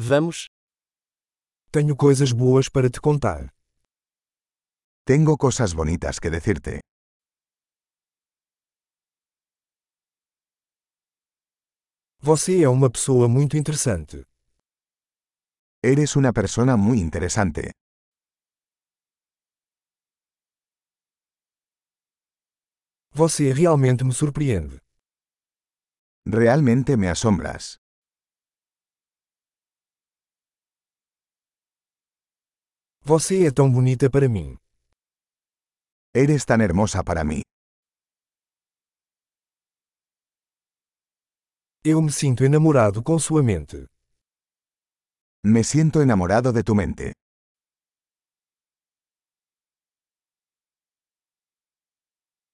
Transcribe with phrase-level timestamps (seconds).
[0.00, 0.46] Vamos?
[1.72, 3.52] Tenho coisas boas para te contar.
[5.04, 6.78] Tengo cosas bonitas que decirte.
[12.20, 14.22] Você é uma pessoa muito interessante.
[15.82, 17.72] Eres una persona muy interesante.
[23.14, 24.78] Você realmente me surpreende.
[26.24, 27.78] Realmente me asombras.
[33.10, 34.58] Você é tão bonita para mim.
[36.14, 37.40] Eres tan hermosa para mí.
[41.82, 43.86] Eu me sinto enamorado com sua mente.
[45.42, 47.14] Me siento enamorado de tu mente.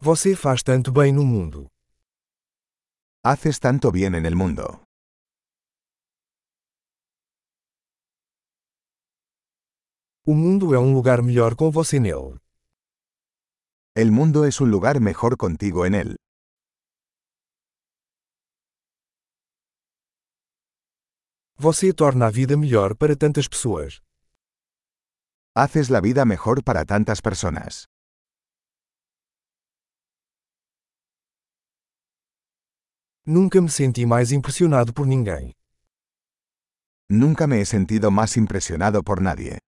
[0.00, 1.68] Você faz tanto bem no mundo.
[3.24, 4.84] Haces tanto bien en el mundo.
[10.24, 12.38] O mundo é um lugar melhor com você nele.
[13.96, 16.16] El mundo es un lugar mejor contigo en él.
[21.58, 24.00] Você torna a vida melhor para tantas pessoas.
[25.56, 27.86] Haces la vida mejor para tantas personas.
[33.26, 35.52] Nunca me senti mais impressionado por ninguém.
[37.10, 39.58] Nunca me he sentido más impresionado por nadie.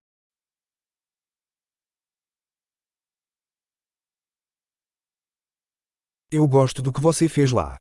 [6.37, 7.79] Eu gosto do que você fez lá.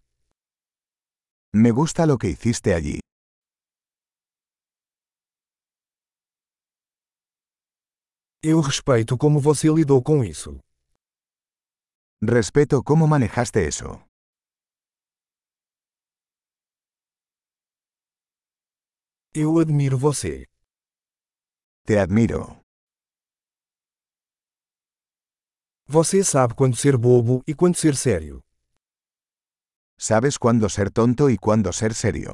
[1.55, 2.99] Me gusta lo que hiciste allí.
[8.43, 10.59] Eu respeito como você lidou com isso.
[12.21, 13.89] Respeto cómo manejaste eso.
[19.33, 20.45] Eu admiro você.
[21.87, 22.62] Te admiro.
[25.93, 28.41] Você sabe quando ser bobo e quando ser sério.
[29.95, 32.33] Sabes cuándo ser tonto y cuándo ser serio.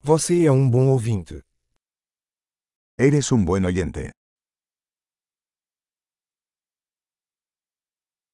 [0.00, 1.42] Você é um bom ouvinte.
[2.96, 4.12] Eres un buen oyente.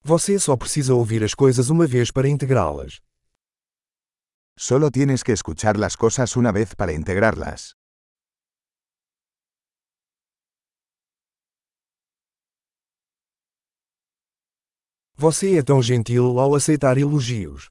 [0.05, 3.01] Você só precisa ouvir as coisas uma vez para integrá-las.
[4.59, 7.78] Solo tienes que escuchar las cosas una vez para integrarlas.
[15.21, 17.71] Você é tão gentil ao aceitar elogios.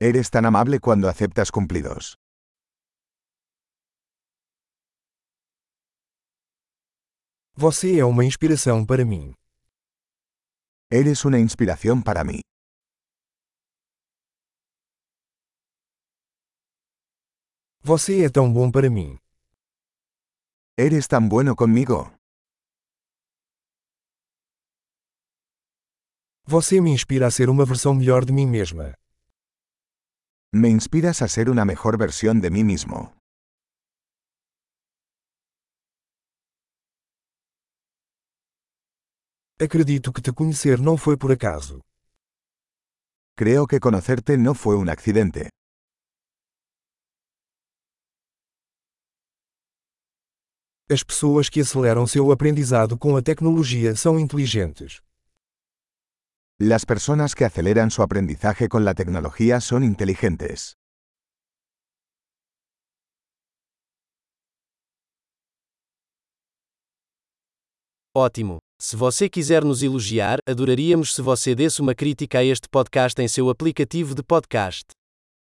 [0.00, 2.16] Eres tan amable cuando aceptas cumplidos.
[7.54, 9.34] Você é uma inspiração para mim.
[10.90, 12.40] Eres una inspiración para mí.
[17.82, 19.18] Você é tão bom para mim.
[20.78, 22.21] Eres tan bueno conmigo.
[26.54, 28.92] Você me inspira a ser uma versão melhor de mim mesma.
[30.54, 33.14] Me inspiras a ser una mejor versión de mí mismo.
[39.58, 41.80] Acredito que te conhecer não foi por acaso.
[43.34, 45.48] Creo que conocerte no fue un accidente.
[50.90, 55.00] As pessoas que aceleram seu aprendizado com a tecnologia são inteligentes.
[56.64, 60.76] Las personas que aceleran su aprendizaje con la tecnología son inteligentes.
[68.14, 68.60] Ótimo!
[68.80, 73.26] Se você quiser nos elogiar, adoraríamos se você desse uma crítica a este podcast em
[73.26, 74.92] seu aplicativo de podcast.